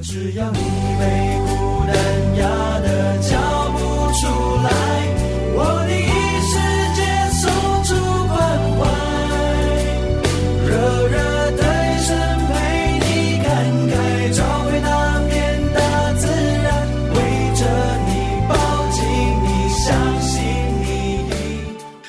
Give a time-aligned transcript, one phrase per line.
[0.00, 1.04] 只要你被
[1.46, 1.94] 孤单
[2.36, 2.46] 压
[2.80, 3.30] 得叫
[3.72, 3.76] 不
[4.14, 4.22] 出
[4.62, 4.68] 来，
[5.54, 6.10] 我第一
[6.48, 6.52] 时
[6.96, 7.00] 间
[7.30, 7.42] 送
[7.84, 7.90] 出
[8.28, 8.38] 关
[8.78, 8.80] 怀，
[10.66, 10.70] 热
[11.08, 11.14] 热
[11.56, 12.08] 的一生
[12.48, 12.52] 陪
[12.98, 13.06] 你
[13.42, 13.46] 看
[13.90, 13.92] 开，
[14.30, 14.88] 找回那
[15.28, 15.32] 片
[15.72, 15.78] 大
[16.14, 16.22] 自
[16.62, 16.66] 然，
[17.14, 17.16] 围
[17.54, 17.60] 着
[18.06, 18.10] 你
[18.48, 18.50] 抱
[18.90, 18.96] 紧
[19.44, 19.84] 你，相
[20.20, 20.32] 信
[20.82, 20.86] 你。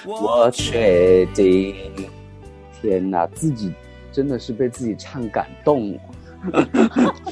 [0.06, 1.76] 我确定，
[2.82, 3.72] 天哪，自己
[4.12, 6.00] 真的是被自己唱感动了，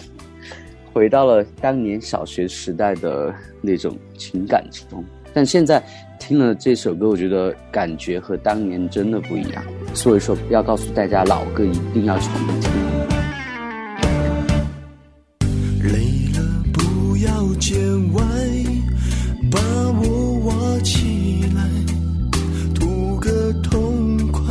[0.93, 5.03] 回到了当年小学时代的那种情感之中。
[5.33, 5.81] 但现在
[6.19, 9.63] 听了这首歌，我觉得感觉和当年真的不一样。
[9.93, 12.69] 所以说，要告诉大家，老歌一定要重听。
[15.81, 17.79] 累了不要见
[18.13, 18.21] 外，
[19.49, 19.59] 把
[20.01, 21.63] 我挖起来，
[22.75, 24.43] 图个痛快。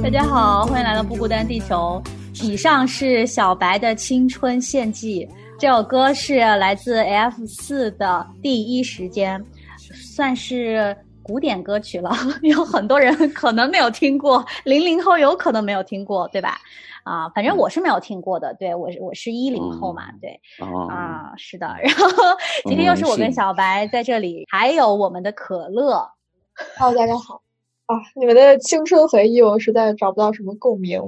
[0.00, 2.00] 大家好，欢迎来到不孤单地球。
[2.42, 9.42] 以上是小白的青春献祭，这首歌是来自 F 四的第一时间，
[10.14, 12.10] 算是古典歌曲了，
[12.42, 16.56] 有很多人可能没有听过，零零后有可能没有听过，对吧？
[17.04, 21.66] 啊，反正我是没有听过的，对我是我是一零后嘛，对，哦，啊，是的。
[21.82, 22.08] 然后
[22.64, 26.08] 今天又是我跟小白在这里，还有我们的可乐
[26.78, 27.42] ，Hello，大家好
[27.86, 27.96] 啊！
[28.14, 30.98] 你们的青春回忆，我实在找不到什么共鸣。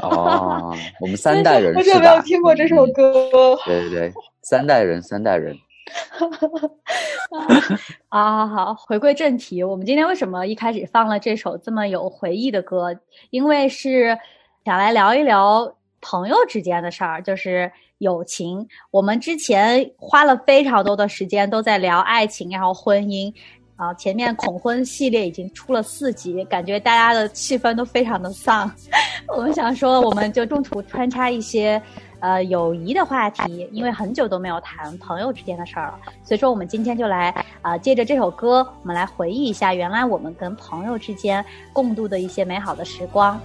[0.00, 2.10] 哦，我们三代人我真是吧？
[2.10, 3.56] 没有听过这首歌。
[3.64, 5.56] 对对对，三代人，三代人。
[8.08, 12.94] 啊，好，回归正题，我们今天为什么一开始放了这首这么有回忆的歌？
[13.30, 14.18] 因为是
[14.64, 18.66] 想来聊一聊朋友之间的事儿，就是友情。
[18.90, 23.32] 我们之前花了非常多的时间都在聊爱情，然后婚姻。
[23.76, 28.70] 啊，前面恐婚系列已经出了四集，感觉大家的气氛都非常的丧。
[29.28, 31.80] 我们想说，我们就中途穿插一些
[32.20, 37.28] 呃友谊的话题，因为很久都没有谈朋友之间的事儿了，所以说我们今天就来
[37.60, 43.38] 啊、呃借着这首歌，我们来回忆一下原来我们跟朋友之间共度的一些美好的时光。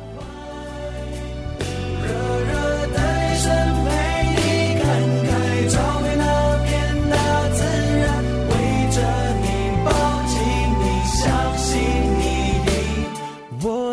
[2.01, 2.99] 热热的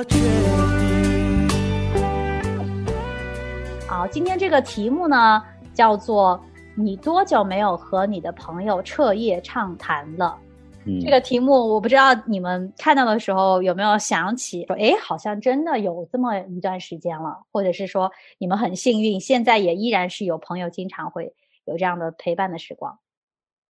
[0.08, 1.48] 决定。
[3.86, 5.42] 好，今天这个题目呢
[5.74, 6.41] 叫做
[6.76, 10.36] “你多久没有和你的朋友彻夜畅谈了”。
[10.86, 21.32] 嗯，这个题目我不知道你们看到的时候有没有想起说，哎，好像真的有这么一段时间了，或者是说你们很幸运，现在也依然是有朋友经常会
[21.64, 22.96] 有这样的陪伴的时光。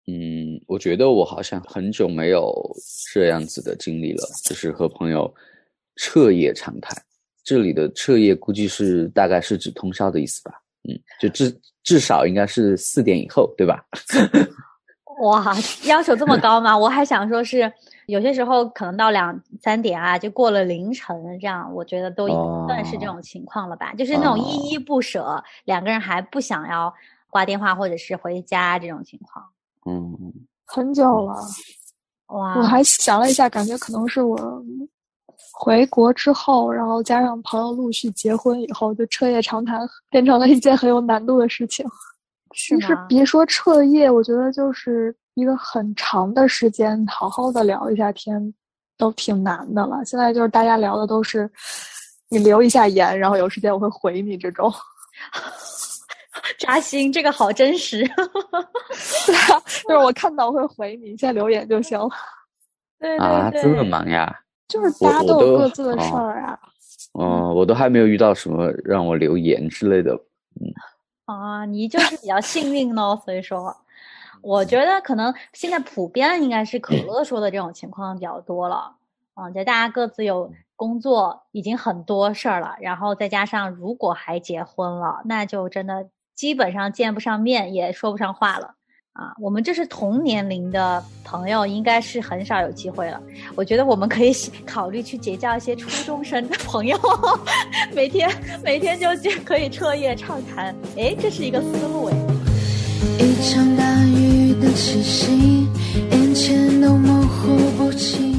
[0.07, 2.53] 嗯，我觉得我好像很久没有
[3.13, 5.33] 这样子的经历了，就是和朋友
[6.03, 6.99] 彻夜长谈。
[7.43, 10.59] 这里的彻夜估计是大概是指通宵的意思吧？
[10.89, 13.85] 嗯，就至至少应该是四点以后，对吧？
[15.21, 16.75] 哇，要求这么高吗？
[16.75, 17.71] 我还想说是
[18.07, 23.93] 有些时候可能到两三点啊，就过了凌晨这样，我觉得都已经算是这种情况了吧？
[23.93, 26.91] 就是那种依依不舍，两个人还不想要
[27.29, 29.45] 挂电话或者是回家这种情况。
[29.85, 30.17] 嗯，
[30.65, 31.35] 很久了，
[32.29, 34.35] 哇，我还想了一下，感觉可能是我
[35.53, 41.85] 回国之后，然后加上朋友陆续结婚以后，就彻夜长谈变成了一件很有难度的事情。
[42.53, 48.53] 是其实别说彻夜，我觉得就是一个很长的时间，好好的聊一下天，
[48.97, 50.03] 都挺难的了。
[50.05, 51.49] 现在就是大家聊的都是
[52.29, 54.71] 你留一下言，然后有时间我会回你这种。
[56.57, 57.99] 扎心，这个好真实。
[58.07, 62.09] 对啊，就是我看到我会回你，先留言就行了。
[62.99, 64.33] 对啊，这么忙呀？
[64.71, 66.59] 就是我大家都有各自的事哦儿啊。
[67.19, 70.13] 嗯，我都还没有遇到什么让我留言之类的。
[70.59, 70.71] 嗯
[71.25, 73.75] 啊，你就是比较幸运咯，所以说，
[74.41, 78.95] 我觉得可能现在普遍应该是可乐说的这种情况比较多了。
[79.35, 88.75] 嗯，就大家各自有工作，已经很多事儿了，然后再加上如果还结婚了，那就真的基本上见不上面，也说不上话了。
[89.21, 93.21] 啊，我们这是同年龄的朋友，应该是很少有机会了。
[93.55, 94.33] 我觉得我们可以
[94.65, 96.97] 考虑去结交一些初中生的朋友，
[97.93, 98.27] 每天
[98.63, 100.75] 每天就就可以彻夜畅谈。
[100.97, 102.17] 哎，这是一个思路哎。
[103.19, 105.67] 一场大雨的气息，
[106.09, 108.30] 眼前都模糊不清。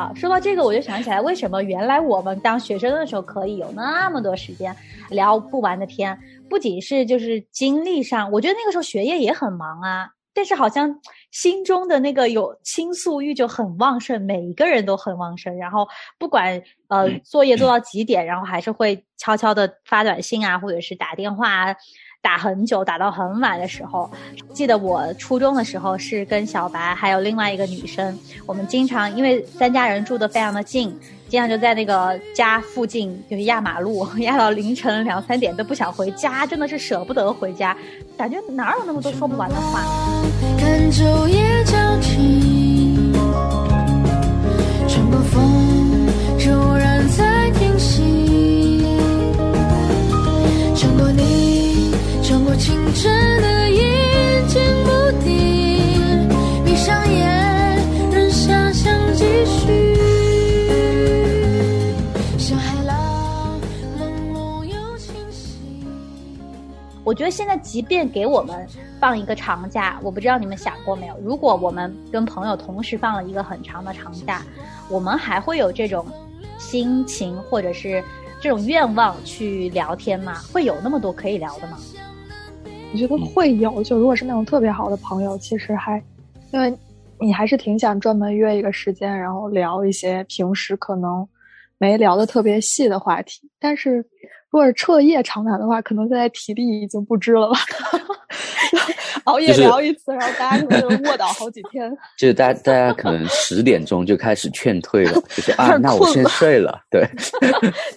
[0.00, 4.74] 看见好，说到这个，我就想起来，为什么原来我们当学生的时候可以有那么多时间
[5.10, 6.18] 聊不完的天？
[6.48, 10.08] 不仅是就是精力上，我觉得那个时候学业也很忙啊。
[10.32, 10.88] 但是好像
[11.32, 15.54] 心中的那个有倾诉欲就很旺盛，每一个人都很旺盛。
[15.58, 15.86] 然后
[16.18, 21.76] 不管呃作业做到几点，然后还是会悄悄的发短信啊，或者是打电话啊。
[22.22, 24.10] 打很久，打到很晚的时候。
[24.52, 30.94] 记得我初中的时候是跟小白还有另外一个女生，我们经常因为三家人住的非常的近，
[31.28, 37.74] 经常就在那个家附近就是压马路， 压到凌晨两三点都不想回家，真的是舍不得回家，
[38.18, 39.82] 感觉哪有那么多说不完的话。
[40.58, 43.12] 看昼夜交替，
[44.86, 45.19] 穿过
[67.10, 68.64] 我觉得现在即便给我们
[69.00, 74.44] 放一个长假，我不知道你们想过没有，如果我们跟朋友同时放了一个很长的长假，
[74.88, 76.06] 我们还会有这种
[76.56, 78.00] 心情或者是
[78.40, 80.36] 这种愿望去聊天吗？
[80.52, 81.76] 会有那么多可以聊的吗？
[82.92, 86.00] 我觉得会有，就如果是那种特别好的朋友，其实还，
[86.52, 86.72] 因为
[87.18, 91.28] 你还是挺想专门约一个时间，然后聊一些平时可能
[91.76, 93.50] 没聊的特别细的话题。
[93.58, 94.06] 但是
[94.50, 97.58] 如果是彻夜长谈的话，可能现在体力已经不支了吧，
[99.24, 101.90] 熬夜聊一次，然后大家可能就卧倒好几天。
[102.18, 106.82] 就是大家大家可能十点钟就开始劝退了，就是 啊，那我先睡了。
[106.90, 107.06] 对，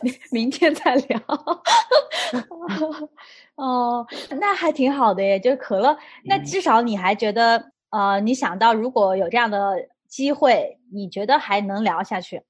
[0.01, 1.19] 明明天再聊。
[3.55, 4.05] 哦，
[4.39, 5.97] 那还挺好的耶，就是可乐。
[6.23, 9.75] 那至少你还觉得，呃，你想到如果有这样的
[10.07, 12.41] 机会，你觉得还能聊下去？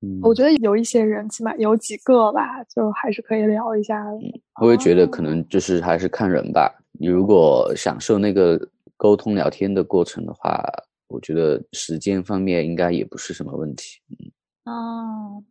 [0.00, 4.18] 嗯，我觉得有一些人，起码有几个吧，就还是可以聊一下的。
[4.60, 6.72] 我也觉得可能就是还是看人吧。
[6.92, 8.60] 你如果享受那个
[8.96, 10.64] 沟通聊天的过程的话，
[11.08, 14.00] 我觉得时间方面应该也不是什么问题。
[14.10, 14.30] 嗯
[14.72, 15.42] 哦，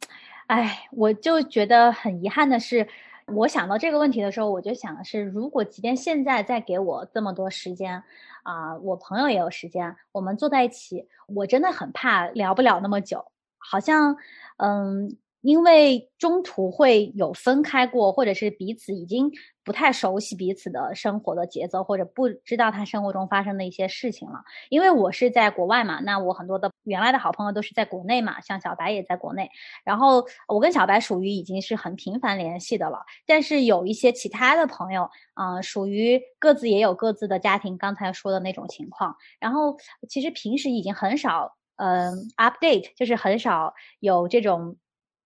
[0.45, 2.87] 哎，我就觉得很遗憾的是，
[3.25, 8.03] 我想到这个问题的时候，我就想的是，如果即便现在再给我这么多时间，
[8.43, 13.25] 啊、我朋友也有时间，我们坐在一起，我真的很怕聊不了那么久，
[13.69, 14.15] 好像，
[14.57, 19.31] 嗯，因为中途会有分开过，或者是彼此已经
[19.63, 24.41] 不太熟悉彼此的生活的节奏，或者不知道他生活中发生的一些事情了。
[24.69, 29.51] 因为我是在国外嘛，那我很多的原来的好朋友都是在国内嘛，像小白也在国内，
[29.83, 39.77] 然后我跟小白属于已经是很频繁联系的了，但是有一些其他的朋友，嗯、属于各自也有各自的家庭，刚才说的那种情况，然后
[40.07, 44.77] 其实平时已经很少，嗯、update，就是很少有这种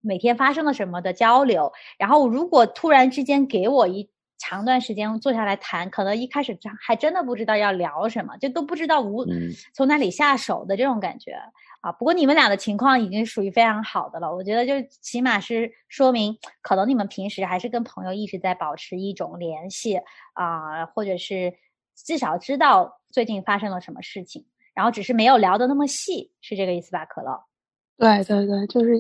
[0.02, 11.34] 每天发生了什么的交流，然后如果突然之间给我一长段时间坐下来谈，可能一开始真还真的不知道要聊什么，就都不知道无、嗯从哪里下手的这种感觉
[11.82, 11.92] 啊。
[11.92, 20.02] 不过你们俩的情况已经属于非常好的了，我觉得就起码是说明，可能你们平时还是跟朋友一直在保持一种联系
[20.34, 21.54] 啊、或者是
[21.96, 27.06] 至少知道最近发生了什么事情，然后只是没有聊的那么细，是这个意思吧？
[27.06, 27.44] 可乐。
[27.98, 28.98] 对对对，就是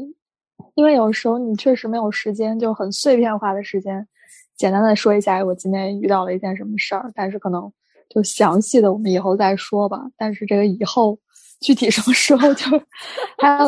[0.75, 4.07] 因为有时候你确实没有时间，就很碎片化的时间，
[4.55, 7.71] 简单的说一下哎我今天遇到了一件什么事儿，但是可能
[8.09, 10.01] 就详细的我们以后再说吧。
[10.17, 11.17] 但是这个以后
[11.61, 12.65] 具体什么时候就
[13.39, 13.65] 还要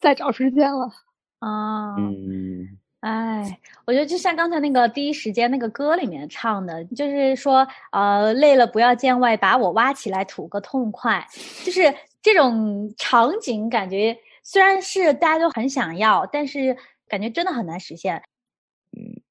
[0.00, 0.88] 再找时间了。
[1.40, 2.66] 啊，嗯，
[3.06, 11.24] 哎，我觉得就像刚才那个第一时间那个歌里面唱的，就是说，呃，累了不要见外，把我挖起来吐个痛快，
[11.64, 11.82] 就是
[12.20, 18.20] 这种场景，感觉虽然是大家都很想要，但是感觉真的很难实现。
[18.96, 19.22] 嗯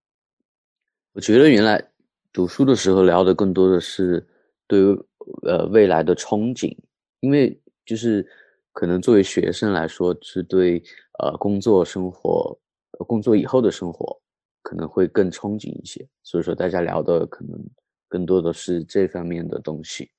[1.11, 1.83] 我觉得原来
[2.31, 4.25] 读书的时候聊的更多的是
[4.67, 5.05] 对于
[5.45, 6.73] 呃未来的憧憬，
[7.19, 8.25] 因为就是
[8.71, 10.81] 可能作为学生来说，是对
[11.19, 12.57] 呃工作生活、
[12.99, 14.19] 工作以后的生活
[14.61, 17.59] 可能会更憧憬一些，所以说大家聊的可能
[18.07, 20.09] 更多的是这方面的东西，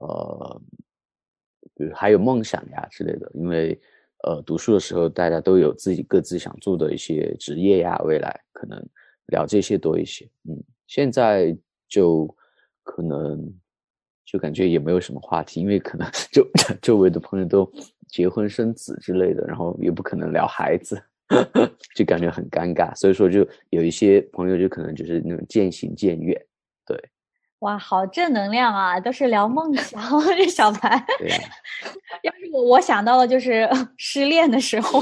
[0.00, 0.62] 呃，
[1.74, 3.78] 比如还有梦想呀之类的，因为
[4.24, 8.82] 呃读书的时候大家都有自己各自想做的一些职业呀，未来可能
[9.26, 10.28] 聊这些多一些。
[10.48, 11.56] 嗯，现在
[11.88, 12.26] 就
[12.82, 13.52] 可能
[14.24, 16.48] 就感觉也没有什么话题，因为可能 就
[16.80, 17.70] 周围的朋友都
[18.08, 21.02] 结婚生子之类的，然后也不可能聊孩子，
[21.94, 22.94] 就感觉很尴尬。
[22.94, 26.40] 所以说，就有一些朋友就可能就是那种渐行渐远。
[26.86, 26.96] 对
[27.60, 28.98] 哇，好正能量啊！
[28.98, 30.02] 都是聊梦想，
[30.36, 31.00] 这小白。
[31.18, 31.38] 对呀、
[32.24, 35.00] 要是我，我想到了就是失恋的时候，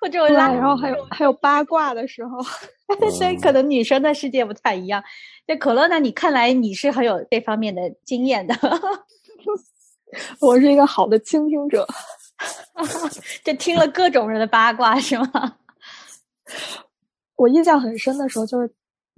[0.00, 2.38] 或者拉，然后还有还有八卦的时候，
[3.10, 5.02] 所以可能女生的世界不太一样。
[5.44, 8.54] 对可乐呢，你看来你是很有这方面的经验的，
[10.40, 11.84] 我是一个好的倾听者。
[13.44, 15.56] 就听了各种人的八卦是吗？
[17.36, 18.70] 我印象很深的时候，就是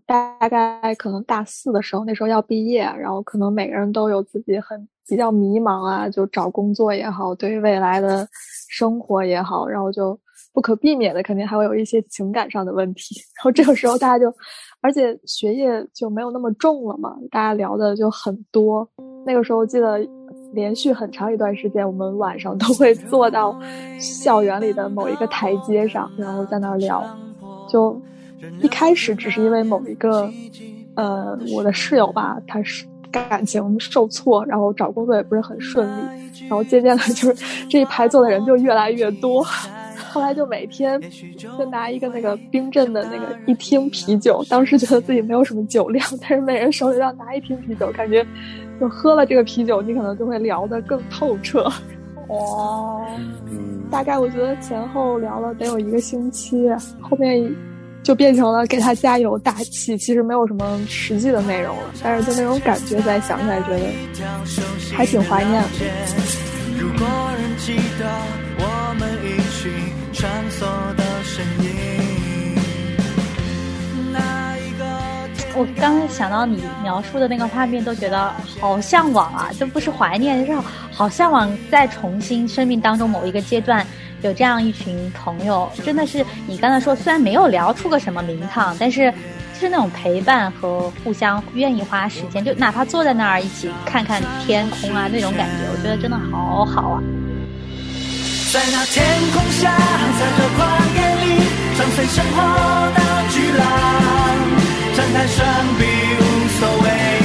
[0.06, 8.28] 大概可能大四的时候，那时候要毕业，然后可能每个人都有自己很比较迷茫啊，就找工作也好，对于未来的
[8.68, 10.18] 生活也好，然后就
[10.52, 13.16] 不可避免的肯定还会有一些情感上的问题。
[13.38, 14.34] 然后这个时候大家就，
[14.80, 18.88] 而且学业就没有那么重了嘛，大家聊的就很多。
[19.24, 20.00] 那个时候记得
[20.52, 23.58] 连续很长一段时间，我们晚上都会坐到
[23.98, 27.04] 校园里的某一个台阶上，然后在那儿聊。
[27.68, 28.00] 就
[28.60, 30.28] 一开始只是因为某一个，
[30.96, 39.44] 呃，我的室友吧，他是感情受挫，然后找工作也不是很顺利，然后渐渐的，就是这一排坐的人就越来越多，
[40.10, 41.00] 后来就每天
[41.36, 48.26] 就拿一个那个冰镇的那个一听啤酒，当时觉得自己没有什么酒量，但是每人手里要拿一瓶啤酒，感觉
[48.80, 51.70] 就喝了这个啤酒，你可能就会聊得更透彻。
[52.28, 53.04] 哦，
[53.50, 56.66] 嗯，大概我觉得前后聊了得有一个星期，
[57.00, 57.54] 后面
[58.02, 63.80] 就变成了给他加油打气，其实没有什么实际的内容了，但是就那种感觉，现在想起来觉得
[64.94, 65.68] 还挺怀念的。
[66.78, 67.06] 如果
[67.36, 68.08] 人记得
[68.58, 69.68] 我们一起
[70.12, 70.64] 穿梭
[75.60, 79.50] 我刚刚想到你描述的那个画面，都觉得好向往啊！
[79.58, 80.58] 这不是怀念，就是
[80.90, 83.86] 好向往再重新生命当中某一个阶段
[84.22, 89.12] 有这样一群朋友，真的是你刚才说，虽然没有聊出个什么名堂，但是
[89.52, 97.02] 就是那种陪伴和互相愿意花时间，就哪怕坐在那儿一起看看天空啊那种感觉，我觉得真的好好啊！
[98.50, 100.58] 在那天空下，在这旷
[100.96, 101.44] 野里，
[101.76, 102.40] 撞碎生活
[102.94, 103.60] 的巨浪，
[105.00, 105.46] 张开双
[105.78, 105.86] 臂，
[106.20, 107.19] 无所谓。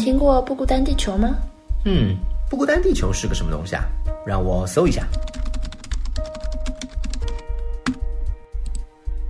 [0.00, 1.36] 听过不孤单地球吗？
[1.84, 2.16] 嗯，
[2.48, 3.84] 不孤单地球是个什么东西啊？
[4.26, 5.06] 让我搜一下。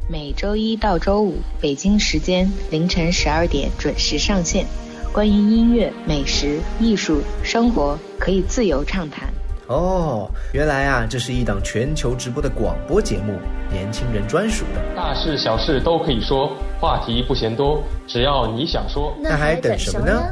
[0.09, 4.65] 每周一到周五，北京时间凌晨十二点准时上线。
[5.13, 9.29] 关于音乐、美食、艺术、生活，可以自由畅谈。
[9.67, 13.35] 哦，原来啊，这是一档全球直播的广播节目，
[13.73, 14.81] 年轻人专属的。
[14.97, 19.13] 大事小事都可以说，话题不嫌多，只要你想说。
[19.21, 20.23] 那还等什么呢？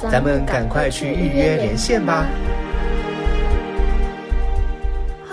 [0.00, 2.26] 咱们赶快去预约连线吧！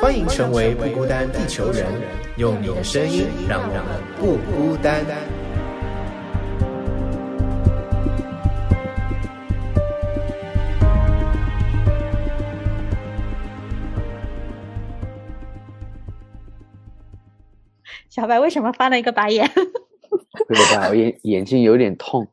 [0.02, 1.86] 欢迎成为不孤单地球人，
[2.38, 3.84] 用你的声音让我们
[4.20, 5.06] 不孤单。
[18.10, 19.50] 小白为什么翻了一个白眼？
[20.48, 20.88] 对 吧？
[20.90, 22.28] 我眼眼睛有点痛。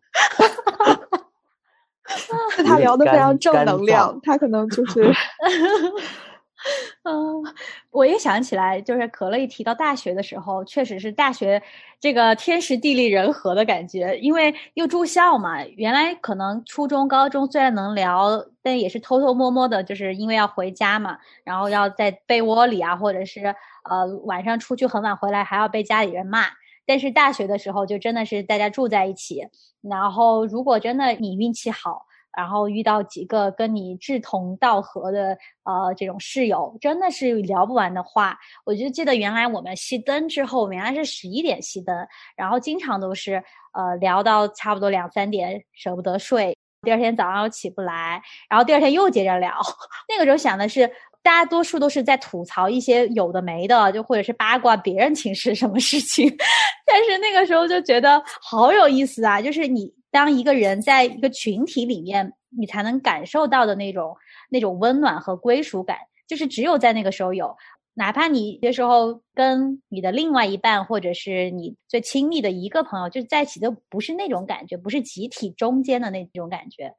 [2.72, 5.12] 他聊的非常正能量，他可能就是
[7.02, 7.42] 嗯，
[7.90, 11.60] 我也想起来，就是可乐一提到大学的时候，确实是大学
[11.98, 15.64] 这个天时地利人和的感觉，因为又住校嘛。
[15.76, 23.52] 原来可能初中、高中虽然能聊，但也是偷偷摸摸的，就是因为要回家嘛，然后要在被窝里啊，或者是
[23.90, 26.44] 呃晚上出去很晚回来还要被家里人骂。
[26.86, 29.48] 但是大学的时候就真的是大家住在一起，
[29.80, 38.38] 然后如果真的你运气好，然后遇到几个跟你志同道合的呃这种室友，真的是聊不完的话。
[38.64, 41.94] 我就记得原来我们熄灯之后，原来是十一点熄灯，
[42.36, 43.34] 然后经常都是
[43.74, 46.56] 呃聊到差不多两三点，舍不得睡。
[46.82, 48.20] 第二天早上又起不来，
[48.50, 49.56] 然后第二天又接着聊。
[50.08, 50.90] 那个时候想的是，
[51.22, 56.28] 大多数都是在吐槽一些有的没的，就或者是八卦别人寝室什么事情。
[56.84, 59.40] 但是那个时候就觉得好有意思啊！
[59.40, 64.14] 就是你当一个人在一个群体里面，你才能感受到的那种
[64.48, 65.96] 那种温暖和归属感，
[66.28, 67.56] 就是只有在那个时候有。
[67.94, 76.94] 哪怕你有时候跟你的另外一半，或者是你最亲密的一个朋友，就是在一起都不是那种感觉，不是集体中间的那种感觉。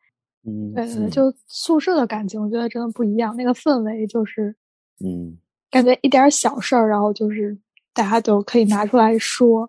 [0.46, 3.36] 嗯，对对，就宿舍的感情，我觉得真的不一样。
[3.36, 4.56] 那个氛围就是，
[5.04, 5.36] 嗯，
[5.72, 7.58] 感觉一点小事儿，然后就是
[7.92, 9.68] 大家都可以拿出来说。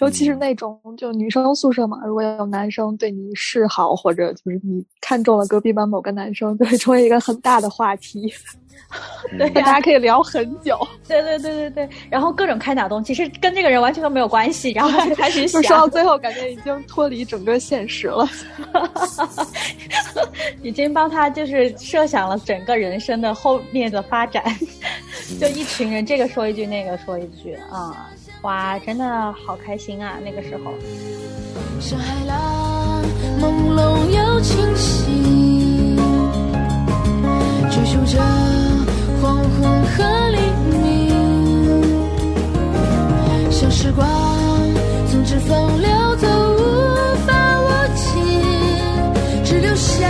[0.00, 8.32] 尤其是那种就女生宿舍嘛，如果有男生对你示好，或者就是你看中了隔壁班某个男生，就会成为一个很大的话题。
[9.36, 10.78] 对大家可以聊很久。
[11.06, 18.26] 对对对对对，然后各种开脑洞，其实跟这个人完全都没有关系，然后就开始想，就说到最后，感觉已经脱离整个现实了。
[20.62, 24.44] 已经帮他就是设想了整个人生的后面的发展，
[25.40, 28.08] 就一群人这个说一句，那个说一句啊、
[28.42, 30.14] 哇，真的好开心啊！
[30.24, 30.72] 那个时候，
[31.80, 33.02] 像海浪
[33.40, 35.96] 朦胧又清晰，
[37.68, 38.22] 追逐着
[39.20, 40.38] 黄昏和黎
[40.70, 41.10] 明，
[43.50, 44.06] 像时光
[45.10, 48.14] 从指缝流走，无法握紧，
[49.44, 50.08] 只留下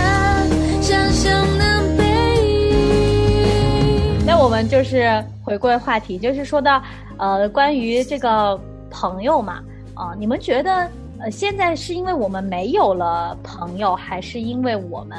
[0.81, 2.05] 想象的背
[2.45, 4.25] 影。
[4.25, 6.81] 那我们就是回归话题，就是说到
[7.19, 8.59] 呃关于这个
[8.89, 15.17] 朋友嘛，啊、你们觉得呃现在是因为我们没有了朋友，还是因为我们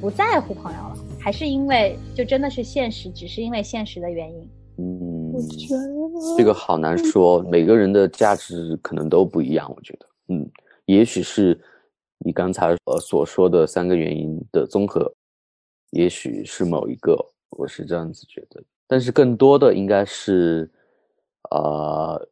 [0.00, 4.48] 不在乎朋友了，还是因为就真的是现实，只是因为现实的原因？
[4.78, 9.68] 嗯我，觉得这个好难说，每个人的价值可能都不一样。
[9.76, 10.48] 我觉得，嗯，
[10.86, 11.60] 也许是
[12.18, 15.12] 你刚才呃所说的三个原因的综合，
[15.90, 17.18] 也许是某一个，
[17.50, 18.62] 我是这样子觉得。
[18.86, 20.70] 但是更多的应该是，
[21.50, 22.28] 呃，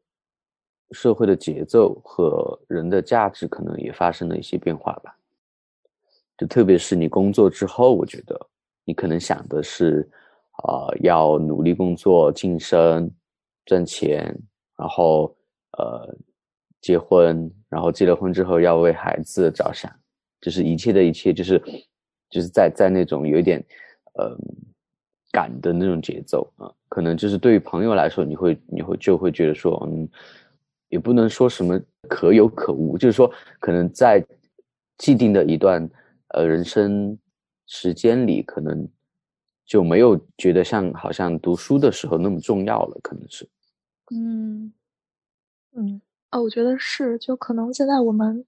[0.92, 5.16] 社会的节奏和人的价值可能也发生了一些变化吧。
[6.36, 8.38] 就特别是你工作之后，我觉得
[8.84, 10.08] 你可能想的是，
[10.64, 13.10] 啊、要努力工作、晋升、
[13.64, 14.38] 赚钱，
[14.76, 15.34] 然后
[15.78, 16.14] 呃
[16.82, 19.90] 结婚，然后结了婚之后要为孩子着想，
[20.40, 21.58] 就是一切的一切，就是
[22.28, 23.64] 就是在在那种有一点
[24.14, 24.36] 呃
[25.36, 30.08] 赶的那种节奏啊、可能就是对于朋友来说，你会你会就会觉得说，嗯，
[30.88, 34.24] 也不能说什么可有可无，就是说可能在
[34.96, 35.86] 既定的一段
[36.28, 37.18] 呃人生
[37.66, 38.88] 时间里，可能
[39.66, 43.46] 就没有觉得像好像读书的时候那么重要了，可能是。
[44.14, 44.72] 嗯
[45.74, 48.42] 嗯，呃，我觉得是，就可能现在我们，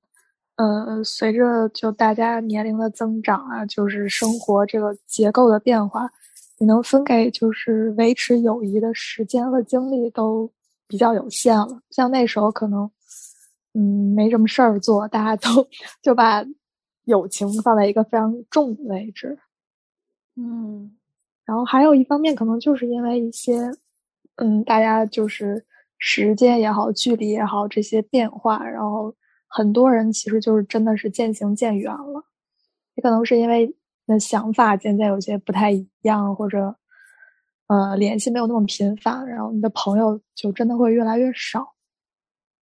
[0.56, 6.08] 呃，随着就大家年龄的增长啊，就是生活这个结构的变化，
[6.58, 10.50] 你能分给就是维持友谊的时间和精力都
[10.86, 11.80] 比较有限了。
[11.90, 12.90] 像那时候可能，
[13.74, 15.66] 嗯，没什么事儿做，大家都
[16.02, 16.44] 就把
[17.04, 19.38] 友情放在一个非常重的位置。
[20.36, 20.94] 嗯
[21.44, 23.70] 然后还有一方面，可能就是因为一些，
[24.36, 25.64] 嗯，大家就是
[25.96, 29.14] 时间也好，距离也好，这些变化，然后
[29.46, 32.22] 很多人其实就是真的是渐行渐远了。
[32.96, 33.74] 也可能是因为你
[34.08, 36.74] 的想法渐渐有些不太一样，或者
[37.68, 41.74] 呃联系没有那么频繁，然后你的朋友就真的会越来越少，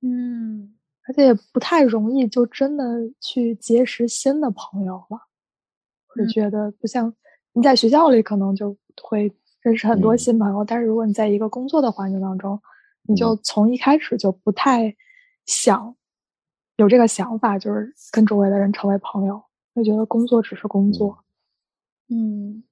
[0.01, 0.75] 嗯
[1.07, 2.85] 而且也不太容易就真的
[3.21, 5.19] 去结识新的朋友了。
[6.15, 7.13] 我嗯觉得不像
[7.53, 12.61] 你在学校里可能就会认识很多嗯新朋友，但是如果你在一个工作的环境当中，
[13.03, 14.95] 你就从一开始就不太
[15.47, 15.95] 想
[16.77, 19.43] 有这个想法，就是跟周围的人成为朋友，
[19.75, 21.19] 会觉得工作只是工作。
[22.13, 22.63] 嗯，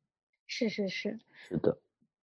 [0.46, 1.78] 是是是，是的，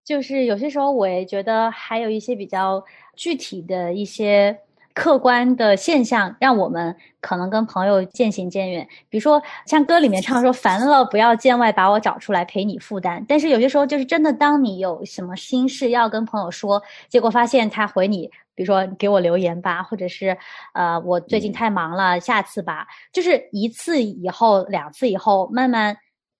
[0.05, 4.61] 就是有些时候我也觉得还有一些比较具体的一些
[4.92, 8.87] 客观的现象，让我们可能跟朋友渐行渐远。
[9.09, 18.31] 比如说像歌里面唱说“烦了不要见外，把我找出来陪你负担”，但是有些时候就是真的，当你有什么心事要跟朋友说，结果发现他回你。
[18.55, 20.35] 比如说给我留言吧，或者是
[20.72, 22.87] 呃我最近太忙了，下次吧。
[23.12, 25.94] 就是一次以后、两次以后，慢慢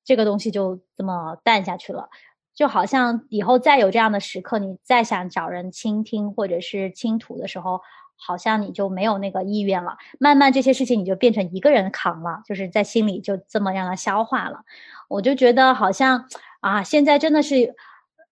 [0.07, 2.09] 这个东西就这么淡下去了。
[2.55, 7.83] 就好像以后再有这样的时刻，你再想找人倾听或者是倾吐的时候，
[8.17, 9.99] 好像你就没有那个意愿了。
[10.19, 14.61] 慢慢这些事情你就变成一个人扛了，就是在心里就这么让它消化了。
[15.09, 16.27] 我就觉得好像
[16.61, 17.75] 啊，现在真的是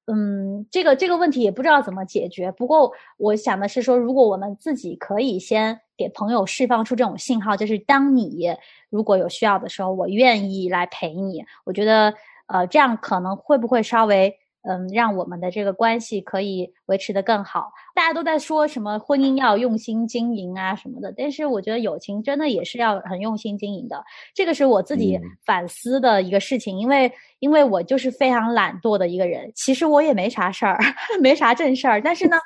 [0.07, 2.51] 嗯，这个这个问题也不知道怎么解决。
[2.51, 8.49] 不过我想的是说，如果我们自己可以先给朋友释放出这种信号，就是当你
[8.91, 11.45] 如果有需要的时候，我愿意来陪你。
[11.65, 12.15] 我觉得，
[12.47, 14.35] 呃，这样可能会不会稍微。
[14.67, 17.71] 嗯，让我们的这个关系可以维持的更好。
[17.95, 24.03] 大家都在说什么婚姻要用心经营啊什么的，但是我觉得友情真的也是要很用心经营的。
[24.35, 29.53] 这个是我自己反思的一个事情，因为因为我就是非常懒惰的一个人。
[29.55, 30.79] 其实我也没啥事儿，
[31.21, 32.39] 没啥正事儿，但是呢，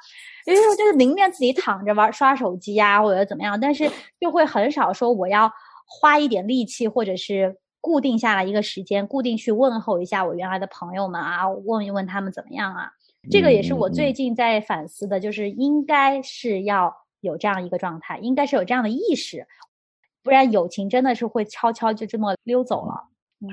[0.53, 5.53] 有时候就是宁愿自己躺着玩刷手机呀，或者怎么样，但是就会很少说我要
[5.87, 7.59] 花一点力气，或者是。
[7.81, 12.91] 固定下来一个时间，固定去问候一下我原来的朋友们啊，问一问他们怎么样啊。
[13.31, 19.47] 这个也是我最近在反思的，就是应该是要有这样一个状态，应该是有这样的意识，
[20.25, 23.05] 不然友情真的是会悄悄就这么溜走了。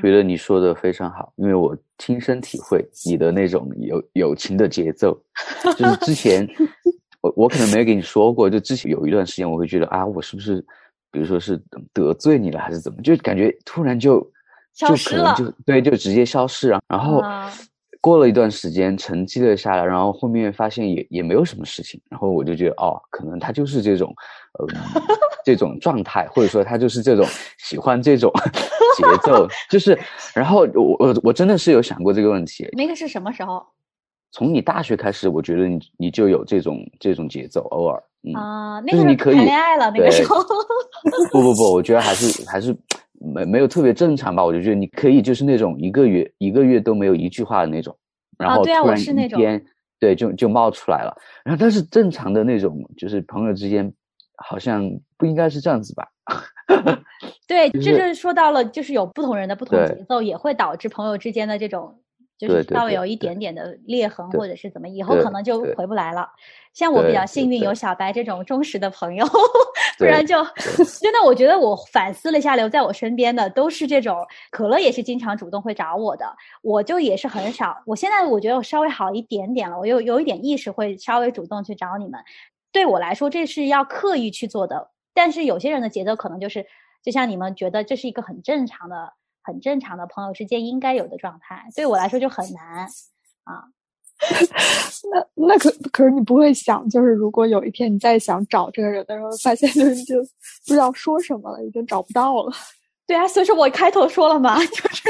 [0.01, 5.19] 觉得你说的非常好，因为我亲身体会你的那种友友情的节奏，
[5.77, 6.47] 就是之前
[7.21, 10.65] 我我可能没有跟你说过，就之前有一段时间我会觉得啊，我是不是？
[11.11, 11.57] 比如说是
[11.93, 14.19] 得罪你了还是怎么，就感觉突然就
[14.73, 16.81] 消失了，就对，就直接消失了。
[16.89, 17.23] 然后
[18.01, 24.13] 过了一段时间沉寂了下来，然后后面发现也也没有什么事情，然后我就觉得哦，可能他就是这种
[24.59, 24.67] 呃
[25.43, 27.25] 这种状态，或者说他就是这种
[27.59, 28.31] 喜欢这种
[28.97, 29.97] 节奏， 就是
[30.33, 32.67] 然后我我我真的是有想过这个问题。
[32.73, 33.63] 那个是什么时候？
[34.31, 38.01] 从你大学开始，我觉得你你就有这种这种节奏，偶尔。
[38.27, 40.43] 嗯啊，那个是谈恋爱了，那个时候。
[41.31, 42.75] 不不不，我觉得还是还是
[43.13, 44.43] 没没有特别正常吧。
[44.43, 47.95] 我就觉得你可以就是那种一个月一个月都没有一句话的那种，
[48.37, 49.63] 然后突然一天
[49.99, 51.15] 对就就冒出来了。
[51.45, 53.93] 然后但是正常的那种就是朋友之间，
[54.37, 56.07] 好像不应该是这样子吧？
[57.47, 61.99] 对，这就是说到了，就是有不同人的不同节奏，也会导致朋友之间的这种。
[62.37, 66.27] 就是稍微有一点点的裂痕，或者是怎么，以后可能就回不来了。
[66.73, 69.25] 像我比较幸运，有小白这种忠实的朋友，
[69.97, 70.43] 不然就
[71.01, 74.17] 真的，我觉得我反思了一下，留在我身边的都是这种。
[74.51, 76.25] 可乐也是经常主动会找我的，
[76.61, 77.81] 我就也是很少。
[77.85, 82.19] 我现在我觉得我稍微好一点点了，我有有一点意识，会稍微主动去找你们。
[82.75, 84.91] 对我来说，这是要刻意去做的。
[85.13, 86.65] 但是有些人的节奏可能就是，
[87.01, 89.13] 就像你们觉得这是一个很正常的。
[89.47, 92.87] 很正常的朋友之间应该有的状态，对我来说就很难
[93.43, 93.61] 啊。
[95.13, 102.51] 那那可可是你不会想，就是如果有一天你再想找这个人的时候，发现就是就不知道说什么了，已经找不到了。
[103.05, 105.03] 对啊，所以说我开头说了嘛， 就是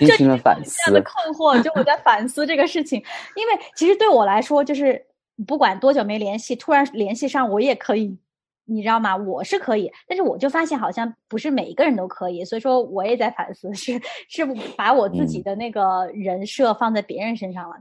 [0.00, 3.02] 进行了反思的困惑，就我在反思这个事情。
[3.34, 5.02] 因为其实对我来说，就是
[5.46, 8.18] 不管多久没联系，突然联系上，我也可以。
[8.66, 9.14] 你知道吗？
[9.14, 14.42] 我是可以，但是我就发现好像不是每一个人都可以，所以说我也在反思，是是
[14.74, 17.76] 把我自己的那个人设放在别人身上了，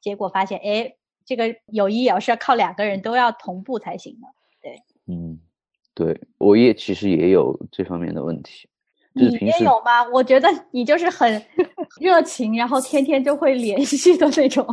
[0.00, 0.94] 结果发现，哎，
[1.24, 4.28] 这个友谊也是要靠两个人都要同步才行的。
[4.62, 5.40] 对，嗯，
[5.94, 8.68] 对，我也其实也有这方面的问题。
[9.14, 10.08] 你也有吗？
[10.12, 11.44] 我觉得你就是很
[12.00, 14.64] 热情，然后天天就会联系的那种。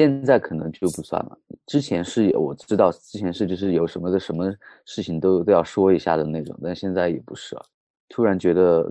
[0.00, 4.50] 现在可能就不算了，之前是我知道，之前是就是有什么的什么
[4.86, 7.62] 事情都都要说一下的那种，但现在也不是了。
[8.08, 8.90] 突然觉得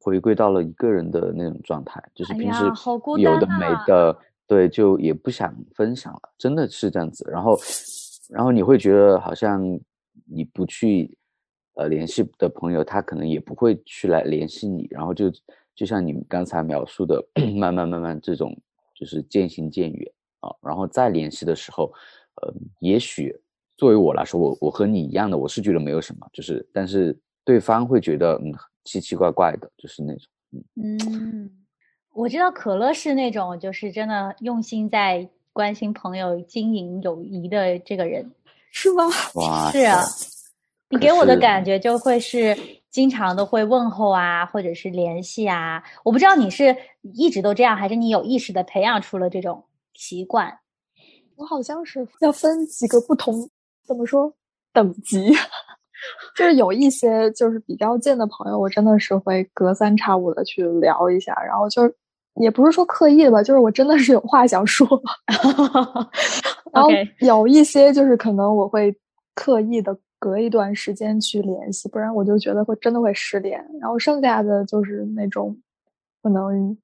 [0.00, 2.62] 回归到了一个人的那种状态，就是平时
[3.18, 4.14] 有的没的，
[4.46, 7.26] 对，就也不想分享了，真的是这样子。
[7.30, 7.58] 然后，
[8.28, 9.62] 然后你会觉得好像
[10.26, 11.16] 你不去
[11.76, 15.32] 呃联系的朋友，他可能也不会去来联系你，然后就
[15.74, 17.24] 就像你刚才描述的，
[17.56, 18.54] 慢慢慢慢这种
[18.94, 20.12] 就是渐行渐远。
[20.40, 21.92] 啊，然后再联系的时候，
[22.42, 23.34] 呃，也许
[23.76, 28.52] 作为我来说，我我和你一样的，我是觉得没有什么，就是，但是对方会觉得嗯
[28.84, 30.26] 奇奇怪怪的，就是那种，
[30.76, 31.50] 嗯，嗯，
[32.12, 38.30] 我知道可乐是那种就是真的用心在关心朋友、经营友谊的这个人，
[38.70, 39.04] 是吗？
[39.34, 40.02] 哇，是啊，
[40.88, 42.56] 你给我的感觉就会是
[42.88, 49.64] 经常的会问候啊，或者是联系啊，我不知道你是一直都这样，还是你有意识的培养出了这种。
[49.94, 50.52] 习惯，
[51.36, 53.48] 我好像是要分几个不同，
[53.86, 54.32] 怎么说
[54.72, 55.32] 等级？
[56.34, 61.94] 就是有一些就是比较近的朋友，我真的是会隔三差五的去聊一下，然后就是
[62.36, 64.86] 也不是说刻意的吧，就是我真的是有话想说。
[66.72, 66.88] 然后
[67.20, 68.96] 有一些就是可能我会
[69.34, 73.58] 刻意的隔一段时间去联系，不然我就觉得会真的会失联。
[73.80, 75.54] 然后剩下的就是那种
[76.22, 76.76] 可能。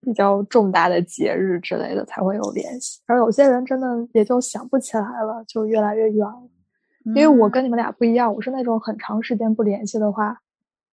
[0.00, 6.48] 比较重大的节日之类的才会有联系，而有些人真的也就想不起来了，就越来越远了。
[7.04, 10.38] 因为我跟你们俩不一样，我是那种很长时间不联系的话，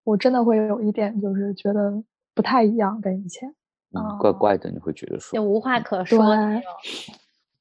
[0.04, 2.02] 我真的会有一点就是觉得
[2.34, 3.48] 不太一样跟以前。
[3.94, 6.62] 嗯，哦怪怪的，你会觉得说也，无话可说对。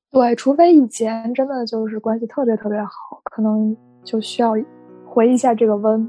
[0.10, 4.54] 对，除非以前真的就是关系特别特别好，可能就需要
[5.06, 6.00] 回一下这个温，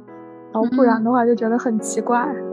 [0.52, 2.24] 然后不然的话就觉得很奇怪。
[2.24, 2.47] 嗯，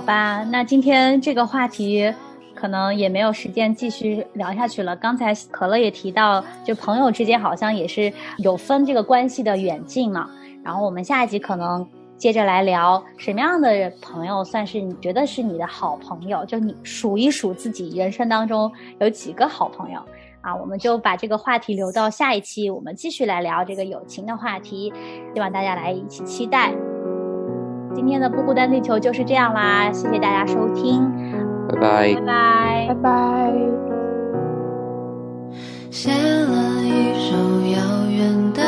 [0.00, 2.10] 好吧，那今天这个话题
[2.54, 4.96] 可能也没有时间继续聊下去了。
[4.96, 10.30] 刚才可乐也提到，就朋友之间好像也是有分这个关系的远近嘛。
[10.64, 11.86] 然后我们下一集可能
[12.16, 20.00] 接着来聊什么样的朋友算是你觉得是你的好朋友，就你数一数自己人生当中有几个好朋友。
[20.40, 24.90] 啊，我们就把这个话题留到下一期，我们继续来聊这个友情的话题，
[25.34, 26.72] 希望大家来一起期待。
[27.94, 31.10] 今天的不孤单地球就是这样啦，谢谢大家收听，
[31.68, 32.86] 拜拜拜。
[32.88, 32.94] 拜拜。
[33.02, 33.52] 拜。
[35.90, 37.36] 写了一首
[37.72, 38.62] 遥远的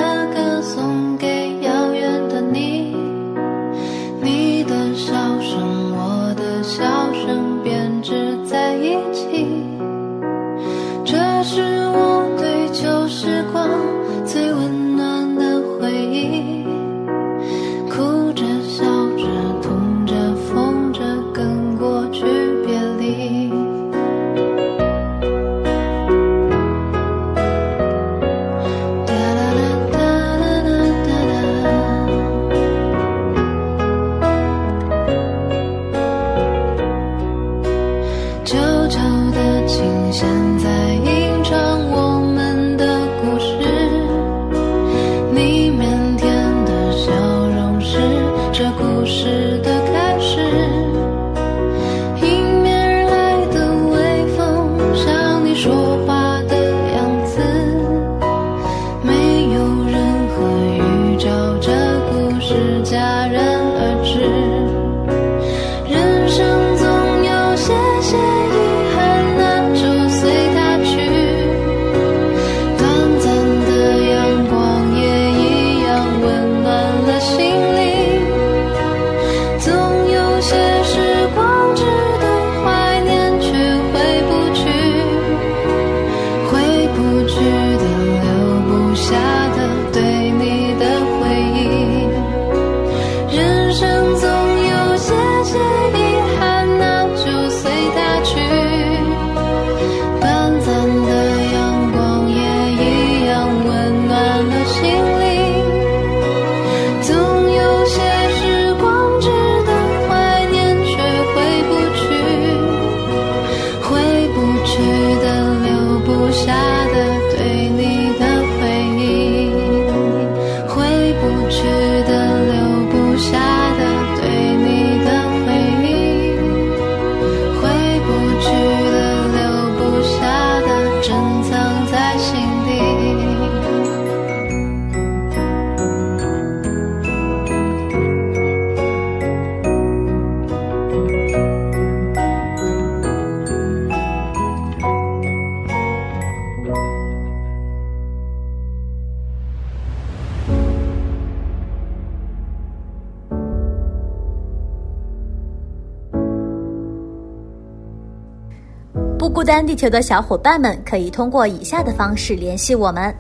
[159.23, 163.15] 不孤单地球的小伙伴们可以通过以下的方式联系我们：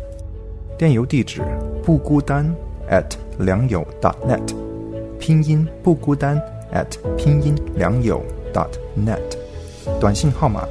[0.76, 1.40] 电邮地址
[1.84, 2.44] 不孤单
[2.90, 3.04] at
[3.38, 4.42] 良友 dot .net，
[5.20, 6.36] 拼音不孤单
[6.74, 8.20] at 拼音良友
[8.52, 8.66] dot
[8.98, 9.20] .net，
[10.00, 10.66] 短信号码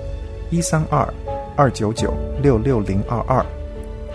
[0.50, 1.08] 一三二
[1.56, 3.46] 二九九六六零二二。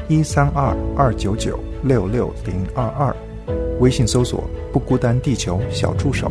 [0.08, 3.16] 一三二二九九六六零二二，
[3.80, 6.30] 微信搜索“不孤单地球”小助手。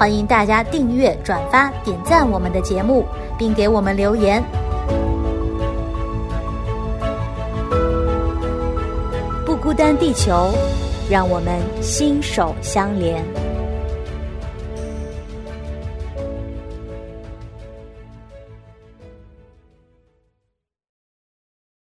[0.00, 3.04] 欢迎大家订阅、转发、点赞我们的节目，
[3.36, 4.42] 并给我们留言。
[9.44, 10.54] 不孤单地球，
[11.10, 13.22] 让我们心手相连。